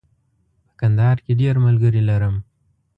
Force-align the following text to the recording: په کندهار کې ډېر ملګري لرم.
په 0.67 0.73
کندهار 0.79 1.17
کې 1.25 1.33
ډېر 1.41 1.55
ملګري 1.65 2.01
لرم. 2.09 2.35